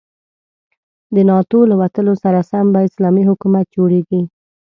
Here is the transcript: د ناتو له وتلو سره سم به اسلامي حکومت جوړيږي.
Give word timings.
د 1.15 1.17
ناتو 1.29 1.59
له 1.69 1.75
وتلو 1.81 2.13
سره 2.23 2.39
سم 2.49 2.65
به 2.73 2.79
اسلامي 2.89 3.23
حکومت 3.29 3.65
جوړيږي. 3.75 4.21